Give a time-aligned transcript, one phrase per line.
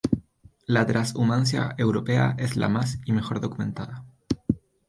[0.65, 4.03] La trashumancia europea es la más y mejor documentada.